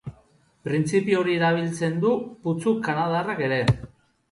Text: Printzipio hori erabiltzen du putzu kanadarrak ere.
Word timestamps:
Printzipio 0.67 1.19
hori 1.23 1.35
erabiltzen 1.41 2.01
du 2.07 2.15
putzu 2.49 2.75
kanadarrak 2.91 3.47
ere. 3.51 3.63